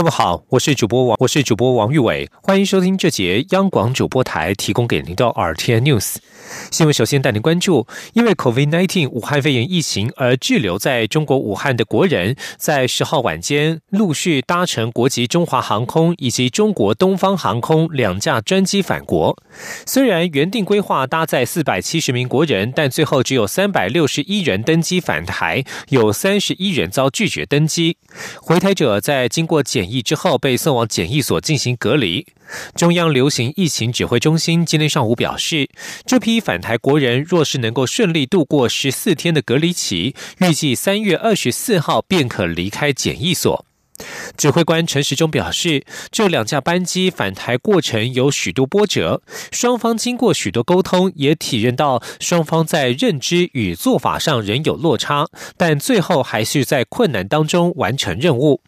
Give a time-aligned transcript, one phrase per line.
[0.00, 6.16] 各位好，我是主播王，我是主播王玉伟，欢迎收听这节央广主播台提供给您的 RTN News
[6.70, 6.94] 新闻。
[6.94, 19.36] 首先带您关注，因为 COVID-19 武汉肺炎疫情而滞留在中国武汉的国人，在十号晚间陆续搭乘国籍中华航空以及中国东方航空两架专机返国。
[19.84, 27.98] 虽然原定规划搭载四百七十名国人，但最后只有三百六十一人登机返台，有三十一人遭拒绝登机。
[28.40, 29.89] 回台者在经过检。
[29.90, 32.26] 疫之后被送往检疫所进行隔离。
[32.74, 35.68] 中央流行疫情指挥中心今天上午表示，
[36.04, 43.64] 这批返台国人若是能够顺利度过十四天的隔离期，预计三月二十四号便可离开检疫所。
[44.34, 49.20] 指挥官陈时中表示，这两架班机返台过程有许多波折，
[49.52, 55.26] 双方经过许多沟通，也体认到双方在认知与做法上仍有落差，
[55.58, 58.62] 但最后还是在困难当中完成任务。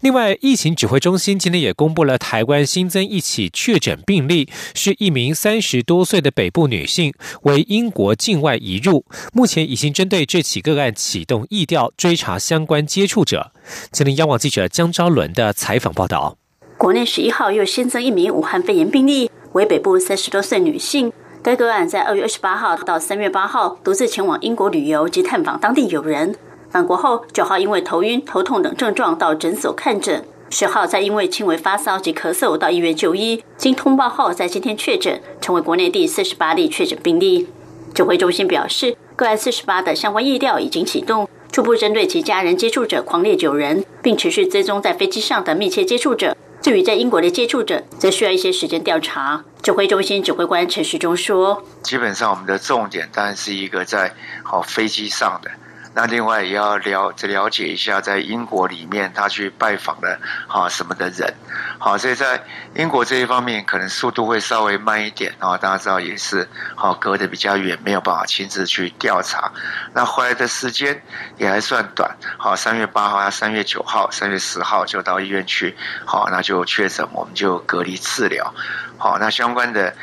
[0.00, 9.04] 另外，疫情指挥中心今天也公布了台湾新增一起确诊病例，是一名三十多岁的北部女性，为英国境外移入。
[9.32, 13.52] 目前已经针对这起个案启动疫调，追查相关接触者。
[13.90, 16.36] 吉林央网记者江昭伦的采访报道：
[16.78, 21.12] 国内十一号又新增一名武汉肺炎病例，为北部三十多岁女性。
[21.42, 26.34] 该个案在二月二十八号到三月八号独自前往英国旅游及探访当地友人。
[26.76, 37.48] 返国后，九号因为头晕、头痛等症状到诊所看诊，十号再因为轻微发烧及咳嗽到医院就医，经通报后在今天确诊，成为国内第四十八例确诊病例。
[37.94, 46.36] 指挥中心表示，个案四十八的相关疫调已经启动，初步针对其家人接触者狂烈九人，并持续追踪在飞机上的密切接触者。
[46.60, 49.42] 至于在英国的接触者，则需要一些时间调查。
[49.62, 55.50] 指挥中心指挥官陈时中说：“基本上，我们的重点当然是一个在好飞机上的。”
[55.96, 61.32] 那另外也要了了解一下，在英国里面他去拜访了啊什么的人，
[61.78, 69.50] 好，所以在英国这一方面可能速度会稍微慢一点啊，大家知道也是好隔得比较远，没有办法亲自去调查。
[69.94, 71.02] 那回来的时间
[71.38, 75.74] 也还算短，好，三月八号、三月九号、三月十号就到医院去，
[76.04, 78.52] 好，那就确诊，我们就隔离治疗，
[78.98, 79.94] 好，那相关的。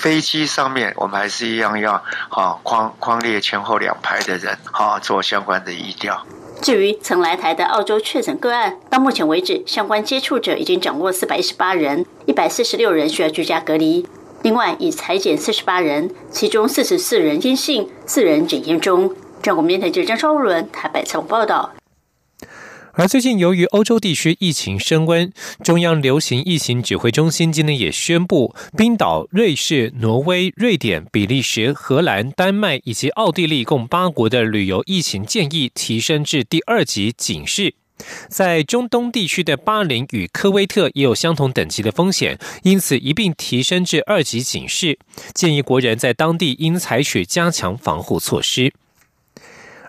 [0.00, 1.92] 飞机上面，我们还是一样要
[2.30, 6.26] 啊框框列前后两排的人，好做相关的医调。
[6.62, 14.06] 至于曾来台的澳洲确诊个案，到目前为止，相关接触者已经掌握四百一十八人，一百四十六人需要居家隔离。
[14.40, 19.14] 另外，已裁减四十八人，其中四十四人阴性，四人检验中。
[19.42, 21.72] 中国面台记者张超伦台北采访报道。
[22.94, 37.74] 而最近，由于欧洲地区疫情升温，中央流行疫情指挥中心今天也宣布，冰岛、瑞士、挪威、瑞典、比利时、荷兰、丹麦以及奥地利共八国的旅游疫情建议提升至第二级警示。
[38.28, 44.98] 在中东地区的巴林与科威特也有相同等级的风险，因此一并提升至二级警示，
[45.34, 48.72] 建议国人在当地应采取加强防护措施。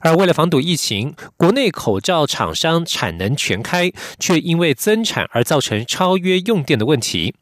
[0.01, 7.33] 而为了防堵疫情，国内口罩厂商产能全开，却因为增产而造成超约用电的问题。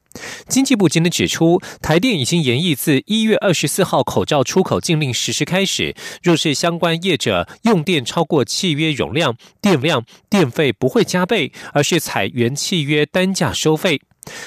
[0.47, 14.01] 经济部今天指出，台电已经研议自一月二十四号口罩出口禁令实施开始，若是相关业者用电超过契约容量，电量电费不会加倍，而是采原契约单价收费。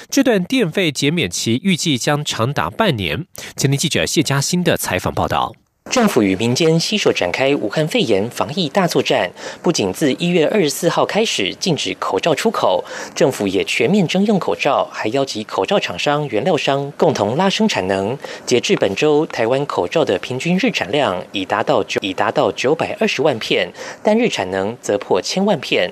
[0.09, 3.25] 这段电费减免期预计将长达半年。
[3.55, 5.53] 前天记者谢嘉欣的采访报道。
[5.93, 9.31] 政府与民间携手展开武汉肺炎防疫大作战，
[9.61, 12.83] 不仅自一月二十四号开始禁止口罩出口，
[13.13, 18.17] 政府也全面征用口罩，还邀集口罩厂商、原料商共同拉升产能。
[18.43, 23.71] 截至本周，台湾口罩的平均日产量已达到九已达到九百二十万片，
[24.01, 25.91] 单日产能则破千万片。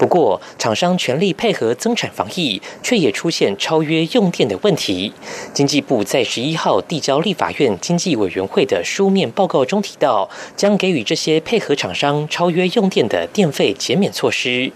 [0.00, 5.12] 不过，厂商全力配合增产防疫，却也出现超约用电的问题。
[5.52, 14.72] 经济部在十一号递交立法院经济委员会的书面报告中提到，将给予这些配合厂商超约用电的电费减免措施。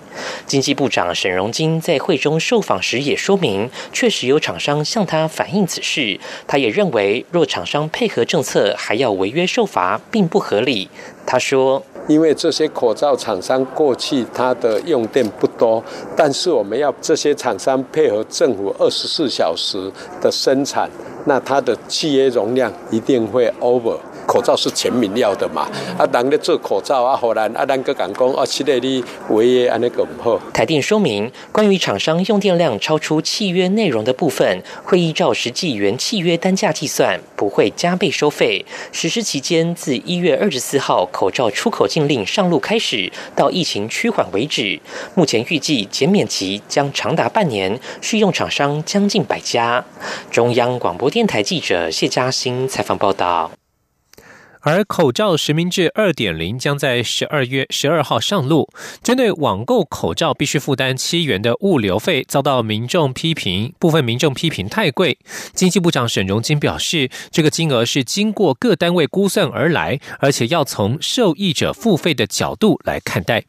[0.46, 6.20] 经济部长沈荣金在会中受访时也说明，确实有厂商向他反映此事。
[6.46, 10.90] 他也认为，若厂商配合政策还要违约受罚，并不合理。
[11.24, 11.82] 他说。
[12.06, 15.82] 因为这些口罩厂商过去它的用电不多，
[16.14, 19.90] 但是我们要这些厂商配合政府二十四小时
[20.20, 20.90] 的生产，
[21.24, 23.96] 那它的契约容量一定会 over。
[24.26, 25.68] 口罩是全民要的嘛，
[25.98, 30.40] 啊，人咧做口罩啊，后来啊，咱个讲讲啊，七个你违约安尼个唔好。
[30.52, 38.64] 台电说明，关于厂商用电量超出契约内容的部分，会依照实际原契约单价计算，不会加倍收费。
[38.92, 44.80] 实施期间自一月二十四号口罩出口禁令上路开始，到疫情趋缓为止。
[45.14, 49.84] 目前预计减免期将长达半年，适用厂商将近百家。
[50.30, 53.50] 中央广播电台记者谢嘉欣采访报道。
[54.64, 58.68] 而口罩实名制二点零将在十二月十二号上路。
[59.02, 65.18] 针对网购口罩必须负担七元的物流费，遭到民众批评，部分民众批评太贵。
[65.52, 73.44] 经济部长沈荣金表示，这个金额是经过各单位估算而来，而且要从受益者付费的角度来看待。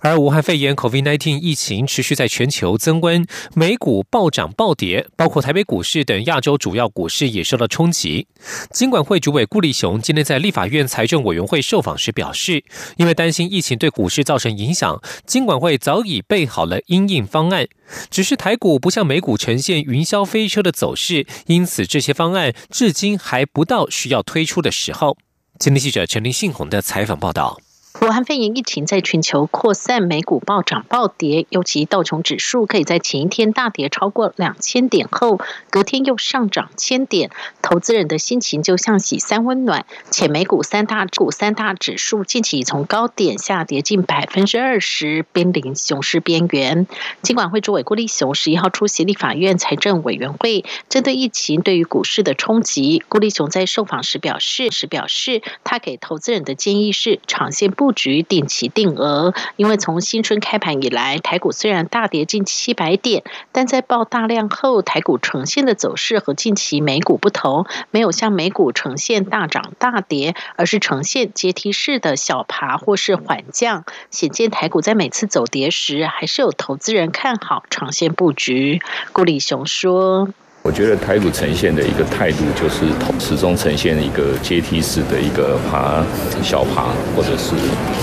[0.00, 8.28] 而武汉肺炎 （COVID-19） 疫情持续在全球增温，美股暴涨暴跌，包括台北股市等亚洲主要股市也受到冲击。
[8.70, 12.62] 金管会主委顾立雄今天在立法院财政委员会受访时表示，
[12.96, 17.66] 因为担心疫情对股市造成影响，金管会早已备好了应应方案，
[18.10, 25.16] 只是台股不像美股呈现云霄飞车的走势，因此这些方案至今还不到需要推出的时候。
[25.58, 27.58] 今天记者陈林信宏的采访报道。
[28.02, 35.40] 武汉肺炎疫情在全球扩散，美股暴涨暴跌，尤其道琼指数可以在前一天大跌超过两千点后，
[35.70, 37.30] 隔天又上涨千点，
[37.62, 39.86] 投资人的心情就像洗三温暖。
[40.10, 46.86] 且美股三大股三大指数近期从高点下跌近百分之二十，濒临熊市边缘。
[47.22, 57.85] 尽管会主委郭立雄十一号出席立法院财政委员会，针对疫情对于股市的冲击，郭立雄在受访时表示，时表示他给投资人的建议是长线不。
[57.86, 63.22] 布局定期定额，因为从新春开盘以来，台股虽然大跌近七百点，
[63.52, 78.82] 但在爆大量后，台股呈现的走势和近期美股不同，没有像美股呈现大涨大跌，而是呈现阶梯式的小爬或是缓降，显见台股在每次走跌时，还是有投资人看好长线布局。
[79.12, 80.30] 顾立雄说。
[80.66, 82.84] 我觉得台股呈现的一个态度，就是
[83.20, 86.02] 始终呈现一个阶梯式的一个爬、
[86.42, 87.54] 小爬或者是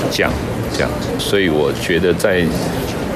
[0.10, 0.32] 降
[0.74, 1.10] 这样子。
[1.20, 2.42] 所以我觉得在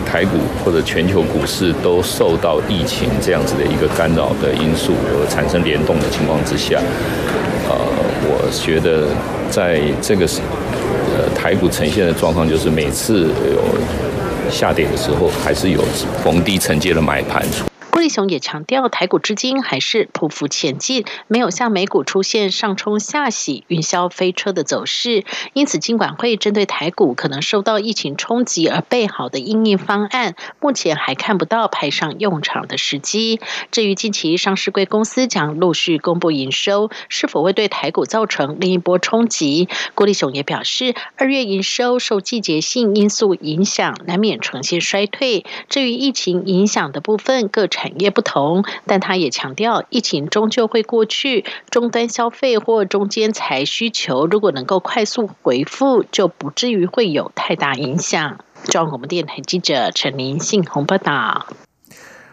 [0.05, 0.31] 台股
[0.65, 6.77] 或者全球股市都受到疫情这样子的一个干扰的因素而产生联动的情况之下，
[7.69, 7.73] 呃，
[8.27, 9.07] 我觉得
[9.49, 10.25] 在这个
[11.15, 15.81] 呃台股呈现的状况，就是每次有下跌的时候，还是有
[16.21, 17.41] 逢低承接的买盘。
[17.97, 25.25] 郭立雄也强调，台股至今还是匍匐前进，没有像美股出现上冲下洗、云霄飞车的走势。
[25.53, 33.41] 因此，金管会针对台股可能受到疫情冲击而备好的应应方案，目前还看不到派上用场的时机。
[33.71, 39.67] 至于近期上市贵公司将陆续公布营收，是否会对台股造成另一波冲击？
[39.95, 45.47] 郭立雄也表示，二月营收受季节性因素影响，难免呈现衰退。
[45.67, 58.39] 至于疫情影响的部分，各产产业不同，但他也强调，疫情终究会过去，终端消费或中间材需求如果能够快速回复，就不至于会有太大影响。
[58.65, 61.47] 中央广播电台记者陈林信鸿报道。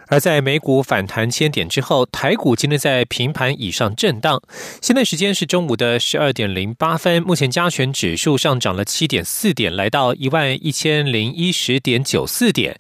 [0.09, 4.43] 而在美股反弹千点之后，台股今天在平盘以上震荡。
[4.83, 12.79] 现在时间是中午的十二点零八分，目前加权指数上涨了七点四点，来到一万一千零一十点九四点。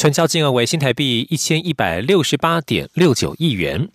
[0.00, 3.90] 成交金额为新台币一千一百六十八点六九亿元。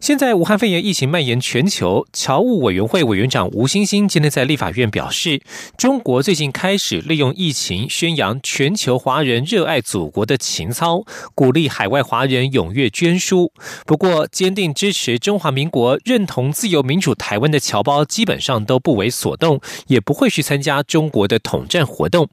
[0.00, 5.42] 现在武汉肺炎疫情蔓延全球，侨务委员会委员长吴欣欣今天在立法院表示，
[5.76, 11.02] 中国最近开始利用疫情宣扬全球华人热爱祖国的情操，
[11.34, 13.52] 鼓励海外华人踊跃捐书。
[13.86, 22.28] 不过，坚定支持中华民国、认同自由民主台湾的侨胞基本上都不为所动，也不会去参加中国的统战活动。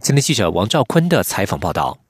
[0.00, 2.05] 今天记者王兆坤的采访报道。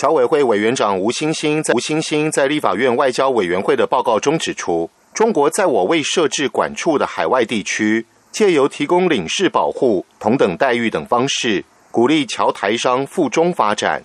[0.00, 14.02] 侨委会委员长吴欣欣在吴欣欣在立法院外交委员会的报告中指出，中国在我未设置管处的海外地区，借由提供领事保护、同等待遇等方式，鼓励侨台商赴中发展，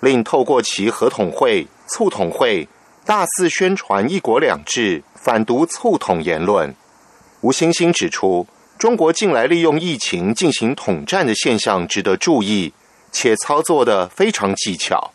[0.00, 2.66] 另透过其合统会、促统会，
[3.04, 6.74] 大肆宣传“一国两制”，反独促统言论。
[7.42, 8.46] 吴欣欣指出，
[8.78, 12.72] 中国近来利用疫情进行统战的现象值得注意，
[13.12, 15.10] 且操作的非常技巧。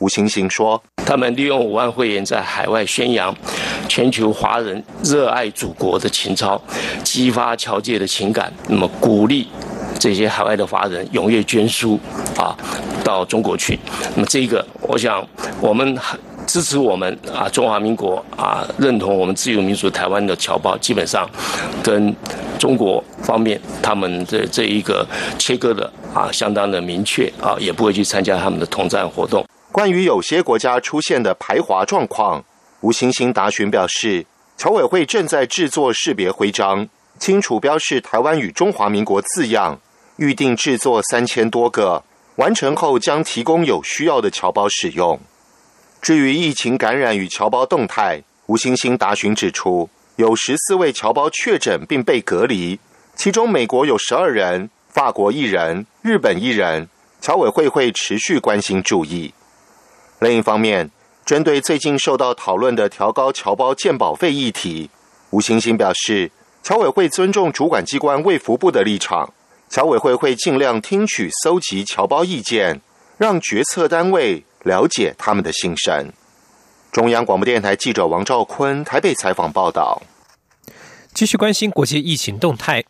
[0.00, 3.34] 吴星星说：“他们利用武汉会员在海外宣扬
[3.86, 6.60] 全球华人热爱祖国的情操，
[7.04, 9.46] 激发侨界的情感，那么鼓励
[9.98, 12.00] 这些海外的华人踊跃捐书
[12.38, 12.56] 啊，
[13.04, 13.78] 到中国去。
[14.14, 15.22] 那么这个，我想
[15.60, 15.94] 我们
[16.46, 21.28] 支持我们啊，中华民国啊，认同我们自由民主台湾的侨胞，基本上
[21.82, 22.16] 跟
[22.58, 25.06] 中国方面他们的这一个
[25.38, 29.44] 切割的啊，相当的明确啊，也不会去参加他们的统战活动。
[29.72, 32.44] 关于有些国家出现的排华状况，
[32.80, 36.88] 吴欣欣答询表示，侨委会正在制作识别徽章，
[37.20, 39.80] 清楚标示台湾与中华民国字样，
[40.16, 42.02] 预定制作三千多个，
[42.34, 45.20] 完成后将提供有需要的侨胞使用。
[46.02, 52.80] 至于疫情感染与侨胞动态，吴欣欣答询指出，有十四位侨胞确诊并被隔离，
[53.14, 56.88] 其中美国有十二人，法国一人，日本一人，
[57.20, 59.32] 侨委会会持续关心注意。
[60.20, 60.90] 另一方面，
[61.24, 64.90] 针对最近受到讨论的调高侨胞健保费议题，
[65.30, 66.30] 吴欣欣表示，
[66.62, 69.32] 侨委会尊重主管机关卫福部的立场，
[69.70, 72.80] 侨委会会尽量听取、搜集侨胞意见，
[73.16, 76.12] 让决策单位了解他们的心声。
[76.92, 80.02] 中央广播电台记者王兆坤台北采访报道。
[81.14, 82.84] 继续关心国际疫情动态。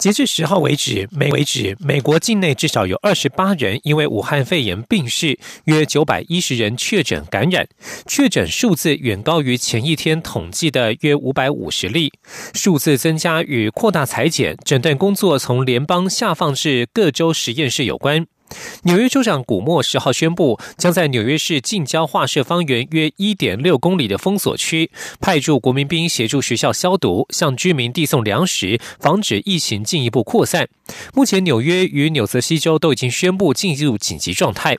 [0.00, 7.68] 截至十号为止，美为止，美国境内至少有二十八人因为武汉肺炎病逝，约九百一十人确诊感染，
[8.06, 12.10] 确诊数字远高于前一天统计的约五百五十例。
[12.54, 18.26] 数字增加与扩大裁剪、诊断工作从联邦下放至各州实验室有关。
[18.84, 24.90] 纽约州长古默十号宣布，将在纽约市近郊画社方圆约一点六公里的封锁区，
[25.20, 30.68] 派驻国民兵协助学校消毒，向居民递送粮食，防止疫情进一步扩散。
[31.14, 34.78] 目前，纽约与纽泽西州都已经宣布进入紧急状态。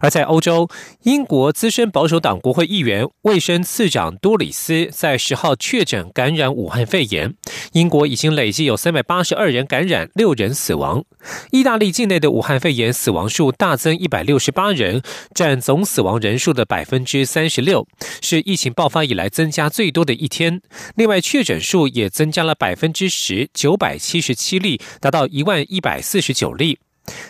[0.00, 0.68] 而在欧洲，
[1.02, 7.34] 英国资深保守党国会议员、卫生次长多里斯在十号确诊感染武汉肺炎。
[7.72, 11.04] 英国已经累计有三百八十二人感染，六人死亡。
[11.50, 15.02] 意大利境内的武汉肺炎死亡数大增一百六十八人，
[15.34, 17.86] 占总死亡人数的百分之三十六，
[18.20, 20.60] 是疫情爆发以来增加最多的一天。
[20.96, 26.78] 另外，确诊数也增加了百分之十，九百七十七例，达到一万一百四十九例。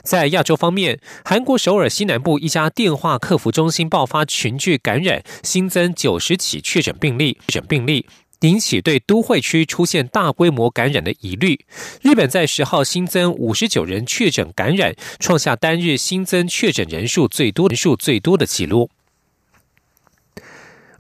[0.03, 8.07] 在亚洲方面，韩国首尔西南部一家电话客服中心爆发群聚感染，新增九十起确诊病例，确诊病例
[8.41, 11.65] 引起对都会区出现大规模感染的疑虑。
[12.01, 18.91] 日本在十号新增五十九人确诊感染，创下单日新增确诊人数最多人数最多的纪录。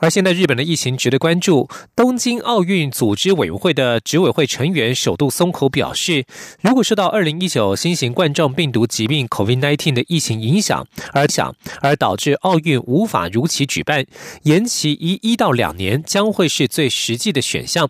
[0.02, 1.68] 而现在，日本的疫情值得关注。
[1.94, 6.24] 东京奥运组织委员会的执委会成员首度松口表示，
[6.60, 14.04] 如果受到二零一九新型冠状病毒疾病 （COVID-19） 的疫情影响而想而导致奥运无法如期举办，
[14.42, 17.88] 延期一一到两年将会是最实际的选项。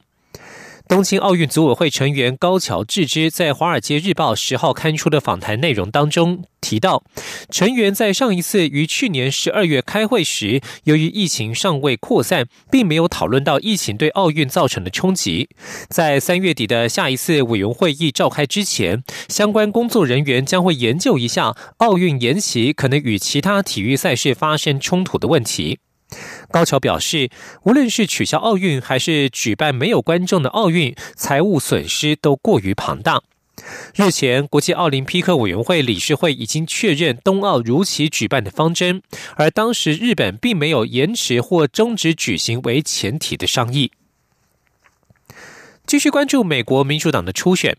[0.93, 7.03] 东京奥运组委会成员高桥智之在《华尔街日报》十号刊出的访谈内容当中提到，
[7.49, 15.49] 成员在上一次于去年十二月开会时，由于疫情尚未扩散，并没有讨论到疫情对奥运造成的冲击。
[15.89, 25.79] 在三月底的下一次委员会议召开之前，相关工作人员将会研究一下奥运延期可能与其他体育赛事发生冲突的问题。
[26.51, 27.31] 高桥表示，
[27.65, 33.23] 无论是取消奥运，还是举办没有观众的奥运，财务损失都过于庞大。
[33.95, 39.03] 日前，国际奥林匹克委员会理事会已经确认冬奥如期举办的方针，
[39.37, 43.93] 而当时日本并没有延迟或终止举行为前提的商议。
[45.87, 47.77] 继续关注美国民主党的初选。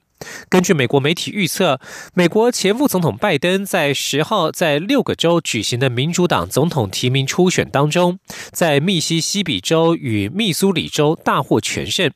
[0.50, 1.80] 根据美国媒体预测，
[2.13, 8.20] 美国前副总统拜登在十号在六个州举行的民主党总统提名初选当中，
[8.51, 12.12] 在密西西比州与密苏里州大获全胜。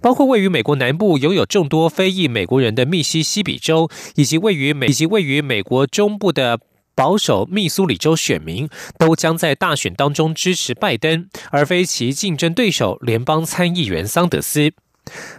[0.00, 6.58] 包括位于美国南部、拥有众多非裔美国人的密西西比州，以及位于美以及位于美国中部的
[6.96, 8.68] 保守密苏里州选民，
[8.98, 14.72] 都将在大选当中支持拜登，而非其竞争对手联邦参议员桑德斯。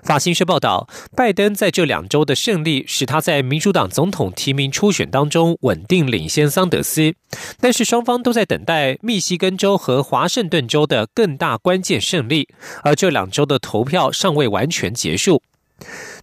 [0.03, 7.15] 法新社报道，拜登在这两周的胜利使他在民主党总统提名初选当中稳定领先桑德斯，
[7.59, 12.49] 但是双方都在等待密西根州和华盛顿州的更大关键胜利，
[12.83, 15.41] 而这两周的投票尚未完全结束。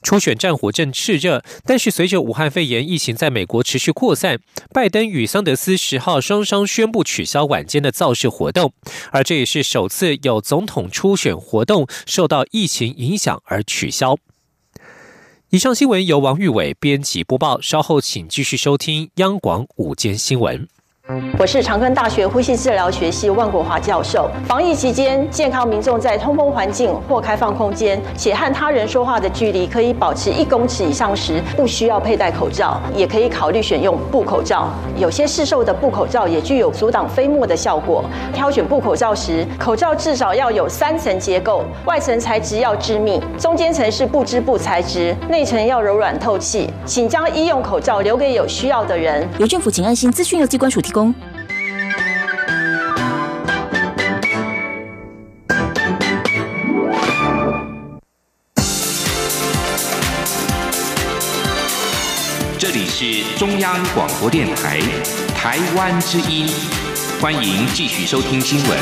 [0.02, 4.40] 初选战火正炽热，但是随着武汉肺炎疫情在美国持续扩散，
[4.72, 8.72] 拜登与桑德斯十号双双宣布取消晚间的造势活动，
[9.10, 14.16] 而这也是首次有总统初选活动受到疫情影响而取消。
[15.50, 20.66] 以上新闻由王玉伟编辑播报，稍后请继续收听央广午间新闻。
[21.38, 24.30] 我是长庚大学呼吸治疗学系万国华教授。
[24.46, 34.68] 防疫期间，健康民众在通风环境或开放空间，且和他人说话的距离可以保持一公尺以上时，不需要佩戴口罩，也可以考虑选用布口罩。
[34.96, 38.04] 有些市售的布口罩也具有阻挡飞沫的效果。
[38.32, 46.70] 挑选布口罩时，口罩至少要有三层结构，外层材质要致密，中间层是布织布材质，内层要柔软透气。
[46.84, 49.26] 请将医用口罩留给有需要的人。
[49.38, 50.99] 由政府请安心资讯由机关署提供。
[62.58, 64.80] 这里是中央广播电台
[65.34, 66.46] 台湾之音，
[67.20, 68.78] 欢迎继续收听新闻。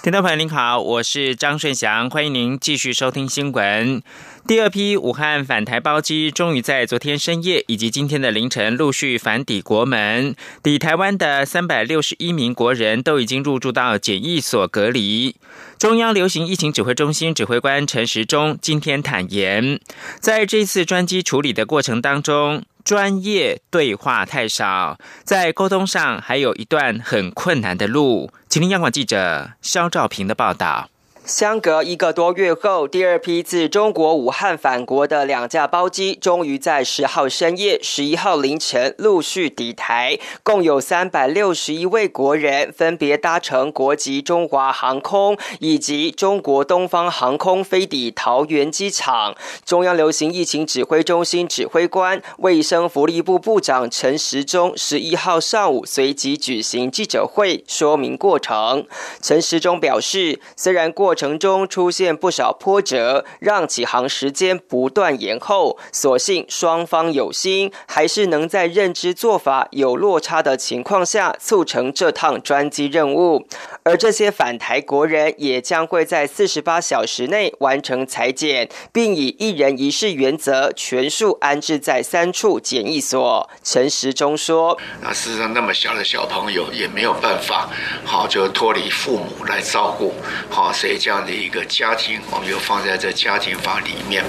[0.00, 4.02] 听众朋友您好，我是张顺祥，欢迎您继续收听新闻。
[4.48, 10.34] 第二批武汉返台包机终于在昨天深夜以及今天的凌晨陆续返抵国门。
[10.62, 15.36] 抵台湾的三百六十一名国人都已经入住到检疫所隔离。
[15.78, 19.78] 中央流行疫情指挥中心指挥官陈时中今天坦言，
[20.18, 28.32] 在这次专机处理的过程当中，专业对话太少，在沟通上还有一段很困难的路。
[28.48, 30.88] 请听央广记者肖兆平的报道。
[31.28, 49.36] 相隔一个多月后，第二批自中国武汉返国的两架包机，终于在十号深夜、十一号凌晨陆续抵台，共有三百六十一位国人分别搭乘国籍中华航空以及中国东方航空飞抵桃园机场。
[49.66, 58.86] 中央流行疫情指挥中心指挥官、卫生福利部部长陈时中十一号上午随即举行记者会，说明过程。
[59.20, 65.76] 陈时中表示，虽然过程中出现不少波折，让起航时间不断延后。
[65.90, 73.44] 所幸双方有心，还是能在认知做法有落差的情况下，促成这趟专机任务。
[73.82, 83.50] 而这些返台国人也将会在四十八小时内完成裁剪，并以一人一室原则，全数安置在三处检疫所。
[83.64, 87.68] 陈时中说：“那事实上，那么小的小朋友也没有办法，
[88.04, 90.12] 好就脱离父母来照顾，
[90.48, 94.22] 好所以。”这样的一个家庭，我们就放在这家庭房里面。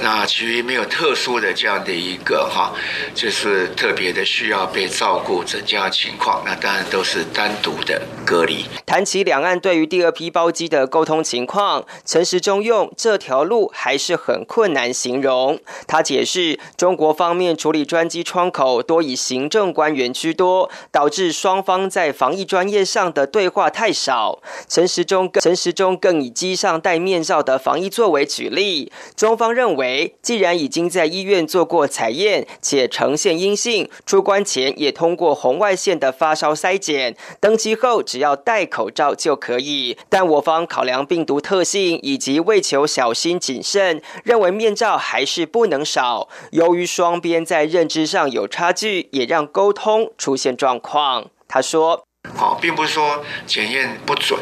[0.00, 2.72] 那其实没有特殊的这样的一个哈，
[3.12, 8.64] 就是特别的需要被照顾整家情况，那当然都是单独的隔离。
[8.86, 15.58] 谈起两岸对于第二批包机的沟通情况，陈时中用这条路还是很困难形容。
[15.88, 24.38] 他解释，中国方面处理专机窗口多以行政官员居多，导致双方在防疫专业上的对话太少。
[24.68, 25.98] 陈时中陈时中。
[26.04, 39.96] 更以机上戴面罩的防疫作为举例，中方认为，既然已经在医院做过采验且呈现阴性，出关前也通过红外线的发烧筛检，登机后只要戴口罩就可以。
[40.10, 46.28] 但我方考量病毒特性以及为求小心谨慎，认为面罩还是不能少。
[46.50, 51.30] 由于双边在认知上有差距，也让沟通出现状况。
[51.48, 52.04] 他说
[52.36, 54.38] ：“好，并不是说检验不准。”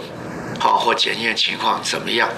[0.63, 2.29] 好，或检验情况怎么样？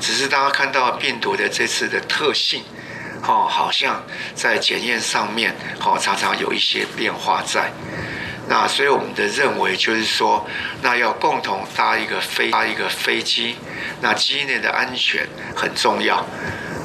[0.00, 2.62] 只是大家看到病毒的这次的特性，
[3.26, 4.00] 哦，好像
[4.32, 5.52] 在检验上面，
[5.84, 7.72] 哦，常常有一些变化在。
[8.48, 10.46] 那所以我们的认为就是说，
[10.82, 13.56] 那要共同搭一个飞搭一个飞机，
[14.00, 16.24] 那机内的安全很重要。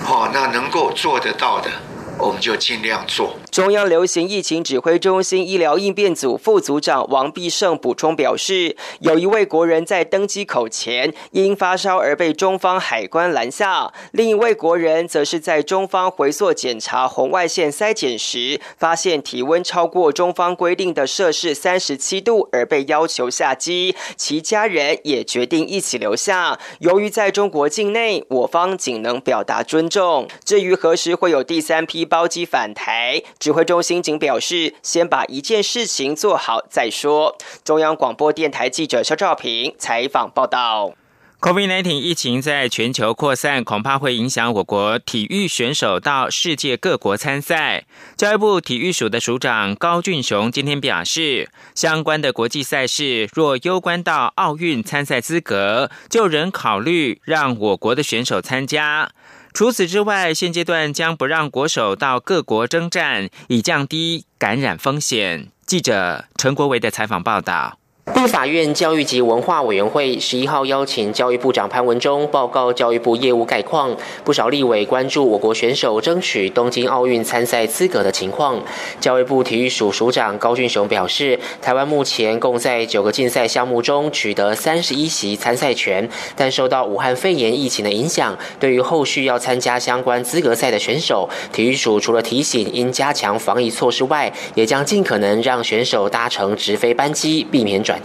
[0.03, 1.69] 好，那能够做得到的。
[2.17, 3.37] 我们就尽量做。
[3.59, 26.57] 中央流行疫情指挥中心医疗应变组副组长王必胜补充表示，有一位国人在登机口前因发烧而被中方海关拦下，另一位国人则是在中方回溯检查红外线筛检时，发现体温超过中方规定的摄氏三十七度而被要求下机，其家人也决定一起留下。
[26.79, 30.29] 由于在中国境内，我方仅能表达尊重。
[30.45, 32.05] 至于何时会有第三批？
[32.05, 37.35] 包机返台，指挥中心仅表示，先把一件事情做好再说。
[37.63, 40.93] 中央广播电台记者肖兆平采访报道
[41.41, 47.85] ：，COVID-19 疫情在全球扩散，恐怕会影响我国体育选手到世界各国参赛。
[48.15, 59.09] 教育部体育署的署长高俊雄今天表示，相关的国际赛事若攸关到奥运参赛资格，就仍考虑让我国的选手参加。
[59.53, 65.47] 除此之外，现阶段将不让国手到各国征战，以降低感染风险。
[65.65, 67.78] 记者陈国维的采访报道。
[68.15, 73.95] 立法院教育及文化委员会十一号邀请教育部长潘文忠报告教育部业务概况。
[74.23, 78.61] 不少立委关注我国选手争取东京奥运参赛资格的情况。
[78.99, 97.98] 教育部体育署署长高俊雄表示，台湾目前共在九个竞赛项目中取得三十一席参赛权，但受到武汉肺炎疫情的影响，对于后续要参加相关资格赛的选手，体育署除了提醒应加强防疫措施外，也将尽可能让选手搭乘直飞班机，避免转。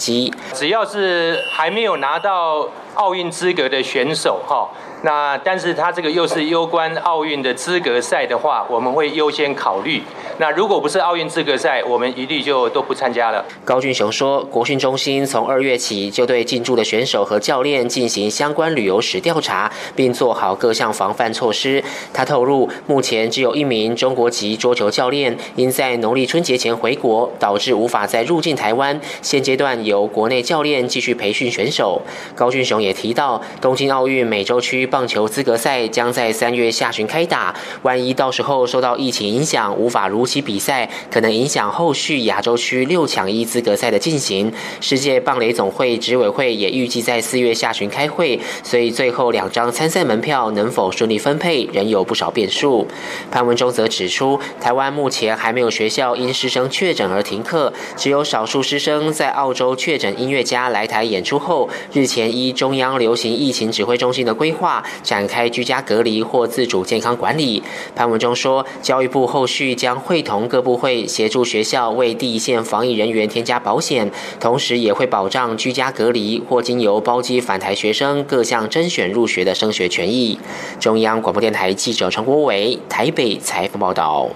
[0.52, 4.68] 只要是还没有拿到奥运资格的选手，哈。
[5.05, 10.03] 那但是他这个又是攸关奥运的资格赛的话，我们会优先考虑。
[10.38, 13.45] 那如果不是奥运资格赛，我们一律就都不参加了。
[13.67, 21.85] 高俊雄说，国训中心从二月起就对进驻的选手和教练进行相关旅游史调查，并做好各项防范措施。
[22.14, 28.99] 他透露，目前只有一名中国籍桌球教练因在农历春节前回国，导致无法再入境台湾。
[29.21, 32.01] 现阶段由国内教练继续培训选手。
[32.35, 34.88] 高俊雄也提到，东京奥运美洲区。
[34.94, 37.52] 棒球资格赛将在三月下旬开打，
[37.83, 44.52] 万一到时候受到疫情影响无法如期比赛，可能影响后续亚洲区六强一资格赛的进行。
[44.80, 52.87] 世界棒垒总会执委会也预计在四月下旬开会，所以最后两张参赛门票能否顺利分配，仍有不少变数。
[53.33, 64.84] 潘文忠则指出，台湾目前还没有学校因师生确诊而停课，只有少数师生在澳洲确诊音乐家来台演出后，日前依中央流行疫情指挥中心的规划。
[65.03, 67.62] 展开居家隔离或自主健康管理。
[67.94, 80.38] 潘文忠说，教育部后续将会同各部会协助学校为第一线防疫人员添加保险，同时也会保障居家隔离或经由包机返台学生各项甄选入学的升学权益。
[80.79, 84.31] 中央广播电台记者陈国伟台北采访报道。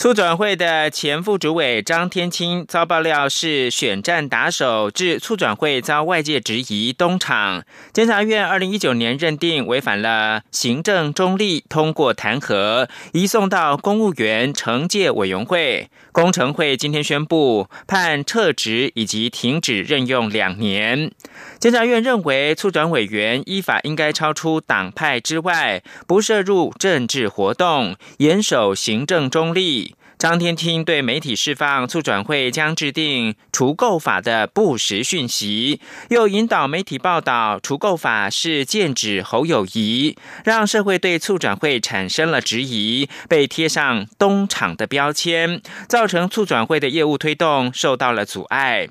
[0.00, 7.64] 促转会的前副主委张天青遭爆料是选战打手，致促转会遭外界质疑东厂。
[7.92, 15.90] 监察院二零一九年认定违反了行政中立，通过弹劾，移送到公务员惩戒委员会。
[16.12, 21.12] 工程会今天宣布判撤职以及停止任用两年。
[21.58, 29.94] 监察院认为，促转委员依法应该超出党派之外，不涉入政治活动，严守行政中立。
[30.20, 35.80] 张天听对媒体释放促转会将制定除垢法的不实讯息，
[36.10, 48.90] 又引导媒体报道除垢法是剑指侯友谊，让社会对促转会产生了质疑，被贴上东厂的标签，造成促转会的业务推动受到了阻碍。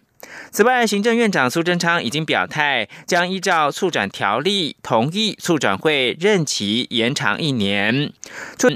[0.52, 8.12] 此外，行政院长苏贞昌已经表态，将依照促转条例同意促转会任期延长一年。
[8.58, 8.70] 促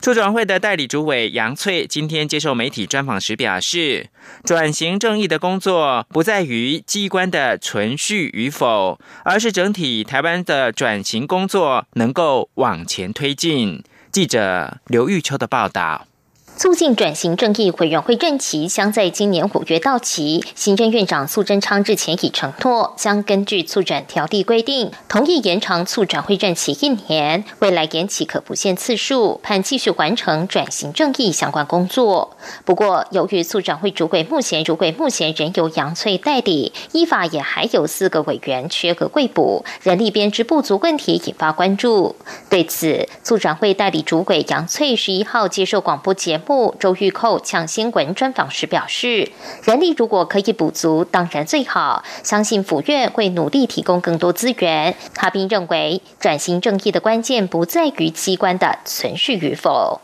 [0.00, 4.08] 促转会的代理主委杨翠今天接受媒体专访时表示，
[4.44, 13.82] 转型正义的工作不在于机关的存续与否，而是整体台湾的转型工作能够往前推进。
[14.12, 16.06] 记者刘玉秋的报道。
[16.56, 20.44] 促进转型正义委员会任期将在今年五月到期。
[20.54, 32.36] 行政院长苏贞昌日前已承诺，将根据促转条例规定，同意延长促转会任期一年，未来延期可不限次数，盼继续完成转型正义相关工作。
[32.64, 42.14] 不过，由于促转会主委目前主委目前仍由杨翠代理，依法也还有四个委员缺额未补，人力编制不足问题引发关注。
[42.48, 46.43] 对此，促转会代理主委杨翠十一号接受广播节目。
[46.78, 49.30] 周玉蔻抢新闻专访时表示，
[49.64, 52.04] 人力如果可以补足，当然最好。
[52.22, 54.94] 相信府院会努力提供更多资源。
[55.16, 60.00] 哈并认为，转型正义的关键不在于机关的存续与否。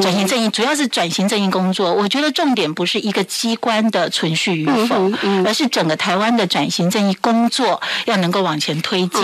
[0.00, 5.10] 转型正义主要是转型正义工作，我觉得重点不是一个机关的存续与否，
[5.44, 9.20] 而是整个台湾的转型正义工作要能够往前推进。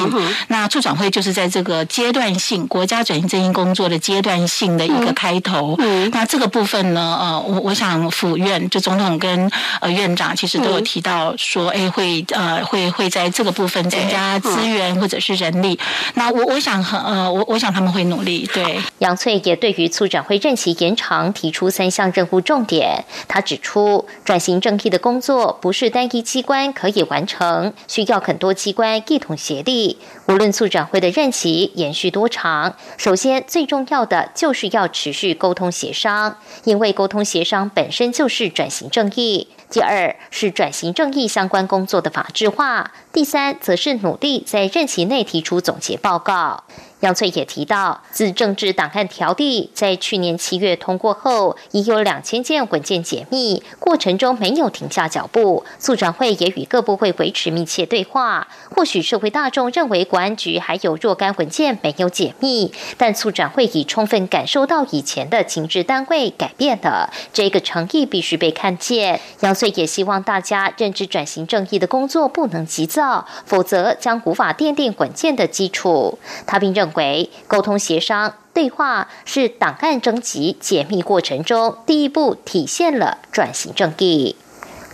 [0.48, 5.76] 那促转会就是在这个阶段性国家转型正义工作的阶段性的一个开头。
[6.10, 9.48] 那这个部分呢，呃，我我想府院就总统跟
[9.80, 15.78] 呃院长其实都有提到说，哎，会呃会会在这个部分增加资源或者是人力。
[16.14, 18.48] 那我我想呃我我想他们会努力。
[18.52, 23.04] 对，杨翠也对于促转会任期延长提出三项任务重点。
[23.28, 29.98] 他指出，转型正义的工作不是单一机关可以完成，需要很多机关一同协力。
[30.26, 39.48] 无论促转会的任期延续多长，首先最重要的就是要持续沟通协商，因为沟通协商本身就是转型正义。
[39.68, 46.64] 第二是转型正义相关工作的法制化，第三则是努力在任期内提出总结报告。
[47.00, 55.64] 杨翠也提到，自政治档案条例在去年七月通过后，已有两千件文件解密，过程中没有停下脚步。
[55.78, 58.48] 促转会也与各部会维持密切对话。
[58.74, 69.20] 或许社会大众认为国安局还有若干文件没有解密，但促转会已充分感受到以前的情治单位改变了，这个诚意必须被看见。
[69.38, 76.18] 杨翠也希望大家认知转型正义的工作不能急躁，否则将无法奠定稳健的基础。
[76.44, 76.87] 他并认。
[76.94, 84.36] 为沟通协商对话是档案征集解密过程中第一步，体现了转型正义。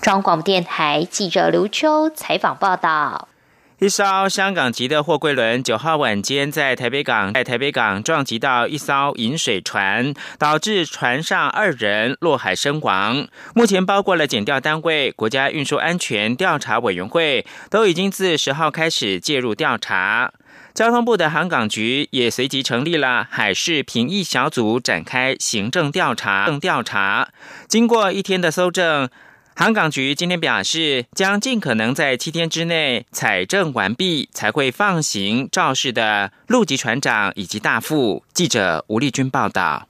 [0.02, 3.28] 中广电台记者刘秋采访报道：
[3.78, 13.26] 一艘香港籍的货柜轮九号晚间在台北港在台北港撞击到一艘引水船，导致船上二人落海身亡。
[13.54, 20.32] 目前，包括了检调单位、国家运输安全调查委员会，都已经自十号开始介入调查。
[20.74, 26.50] 交通部的航港局也随即成立了海事评议小组，展开行政调查。
[26.58, 27.28] 调查
[27.68, 29.08] 经过一天的搜证，
[29.54, 38.24] 航港局今天表示，将尽可能在七天之内采证完毕，才会放行肇事的陆籍船长以及大副。
[38.34, 39.86] 记者吴丽君报道。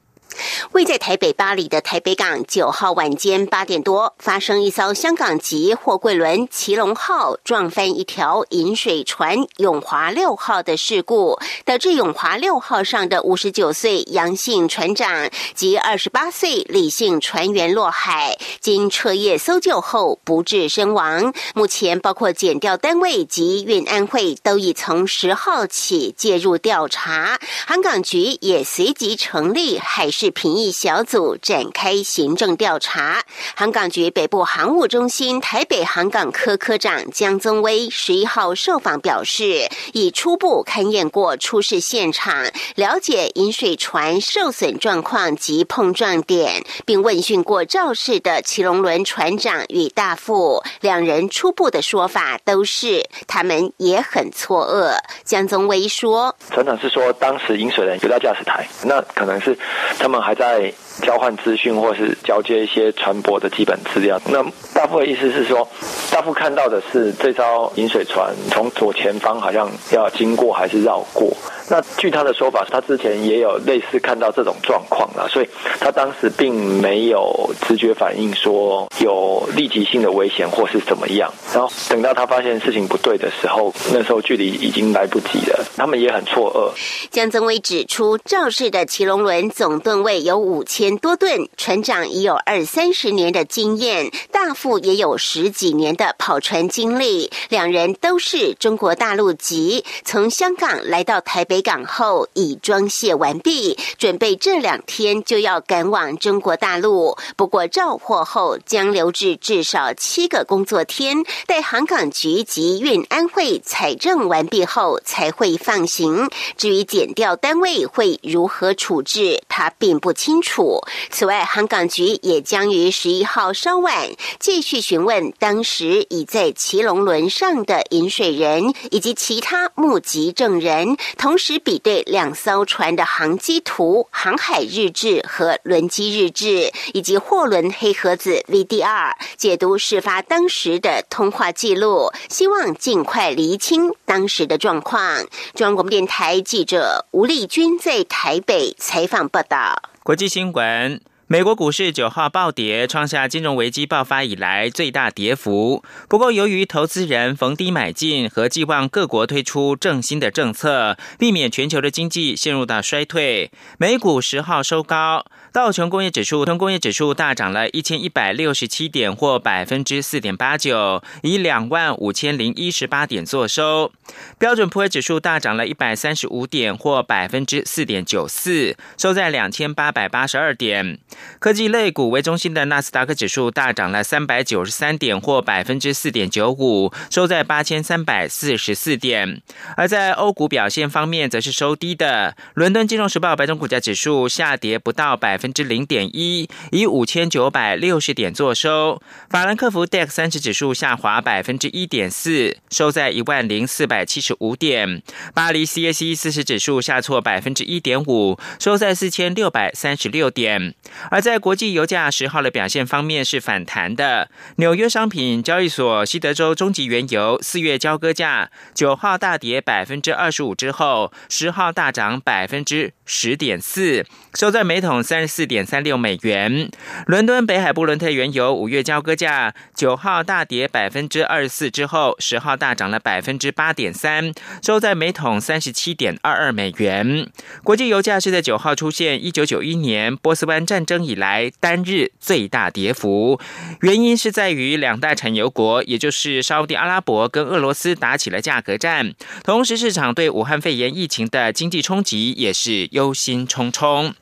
[0.73, 21.33] 位在台北巴黎的台北港，九号晚间八点多，发生一艘香港籍货柜轮“奇龙号”撞翻一条引水船“永华六号”的事故，导致“永华六号”上的五十九岁杨姓船长及二十八岁李姓船员落海，经彻夜搜救后不治身亡。
[21.55, 30.24] 目前，包括检调单位及运安会都已从十号起介入调查，航港局也随即成立海事。
[30.31, 33.23] 评议小组展开行政调查。
[33.55, 54.97] 航港局北部航务中心台北航港科科长江宗威十一号受访表示，已初步勘验过出事现场，了解引水船受损状况及碰撞点，并问讯过肇事的奇龙轮船长与大副，两人初步的说法都是他们也很错愕。
[55.25, 59.57] 江宗威说：“船长是说，当时引水人有到驾驶台，那可能是
[59.99, 64.21] 他们。”他们还在交换资讯，或是交接一些船舶的基本资料。
[64.27, 65.67] 那大副的意思是说，
[66.11, 71.33] 大副看到的是这艘引水船从左前方好像要经过，还是绕过。
[71.67, 75.49] 那据他的说法，他之前也有类似看到这种状况了，所以
[75.81, 81.33] 他当时并没有直觉反应说有立即性的危险或是怎么样。
[81.55, 87.09] 然后等到他发现事情不对的时候，那时候距离已经来不及了，他们也很错愕。
[87.11, 101.65] 江增威指出，肇事的奇龙轮总吨位有五千多吨，船长已有二三十年的经验，大副也有十几年的跑船经历，两人都是中国大陆籍，从香港来到台北。
[101.65, 107.17] 港后已装卸完毕，准备这两天就要赶往中国大陆。
[107.37, 116.29] 不过召货后将留置至少七个工作天，待航港局及运安会采证完毕后才会放行。
[116.59, 120.74] 至于减调单位会如何处置，他并不清楚。
[121.11, 124.09] 此外，航港局也将于十一号稍晚
[124.41, 131.39] 继续询问当时已在骑龙轮上的饮水人以及其他目击证人，同。
[131.45, 145.27] 时比对两艘船的航机图、航海日志和轮机日志，以及货轮黑盒子 VDR，解读事发当时的通话记录，希望尽快厘清当时的状况。
[145.55, 149.94] 中央广播电台记者吴丽君在台北采访报道。
[150.05, 151.01] 国际新闻。
[151.27, 155.83] 美国股市九号暴跌，创下金融危机爆发以来最大跌幅。
[156.11, 165.25] 不过，由于投资人逢低买进和寄望各国推出正新的政策，避免全球的经济陷入到衰退，美股十号收高。
[165.55, 173.93] 道琼工业指数，工业指数大涨了一千一百六十七点，或百分之四点八九，以两万五千零一十八点作收。
[174.37, 180.99] 标准普尔指数大涨了一百三十五点，或百分之四点九四，收在两千八百八十二点。
[181.39, 189.41] 科技类股为中心的纳斯达克指数大涨了三百九十三点，或百分之四点九五，收在八千三百四十四点。
[189.77, 192.37] 而在欧股表现方面，则是收低的。
[192.55, 195.39] 伦敦金融时报白种股价指数下跌不到百。
[195.45, 199.03] 分之零点一，以五千九百六十点作收。
[199.29, 205.03] 法兰克福 DAX 三十指数下滑百分之一点四，收在一万零四百七十五点。
[205.35, 210.75] 巴黎 CAC 四十指数下挫百分之一点五，收在四千六百三十六点。
[211.11, 226.71] 而在国际油价十号的表现方面是反弹的，纽约商品交易所西德州中级原油四月交割价九号大跌百分之二十五之后，十号大涨百分之十点四，收在每桶三十四点三六美元。
[227.07, 237.29] 伦敦北海布伦特原油五月交割价九号大跌百分之二十四之后，十号大涨了百分之八点三，收在每桶三十七点二二美元。
[237.65, 243.41] 国际油价是在九号出现一九九一年波斯湾战争以来单日最大跌幅，
[243.81, 254.13] 原因是在于两大产油国，也就是沙地阿拉伯跟俄罗斯打起了价格战，同时市场对武汉肺炎疫情的经济冲击也是忧心忡忡。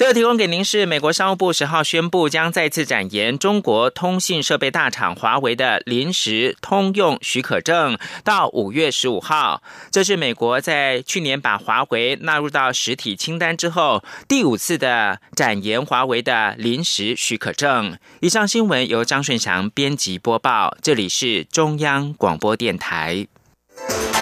[0.00, 9.62] 最后提供给您是美国商务部十号宣布，将再次展延中国通信设备大厂华为的临时通用许可证到五月十五号。
[9.90, 17.98] 这是美国在去年把华为纳入到实体清单之后，第五次的展延华为的临时许可证。
[18.20, 23.26] 以上新闻由张顺祥编辑播报，这里是中央广播电台。